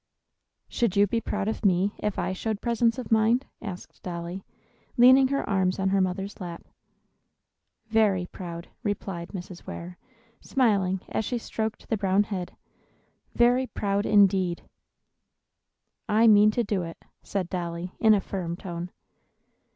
"Should 0.67 0.95
you 0.95 1.05
be 1.05 1.21
proud 1.21 1.47
of 1.47 1.63
me 1.63 1.93
if 1.99 2.17
I 2.17 2.33
showed 2.33 2.59
presence 2.59 2.97
of 2.97 3.11
mind?" 3.11 3.45
asked 3.61 4.01
Dolly, 4.01 4.43
leaning 4.97 5.27
her 5.27 5.47
arms 5.47 5.77
on 5.77 5.89
her 5.89 6.01
mother's 6.01 6.41
lap. 6.41 6.65
"Very 7.85 8.25
proud," 8.25 8.67
replied 8.81 9.29
Mrs. 9.29 9.67
Ware, 9.67 9.99
smiling 10.39 11.01
as 11.09 11.23
she 11.23 11.37
stroked 11.37 11.87
the 11.87 11.97
brown 11.97 12.23
head, 12.23 12.57
"very 13.35 13.67
proud, 13.67 14.07
indeed." 14.07 14.63
"I 16.09 16.25
mean 16.25 16.49
to 16.49 16.63
do 16.63 16.81
it," 16.81 16.97
said 17.21 17.47
Dolly, 17.47 17.91
in 17.99 18.15
a 18.15 18.21
firm 18.21 18.55
tone. 18.55 18.89